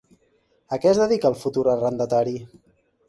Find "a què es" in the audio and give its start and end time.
0.77-1.01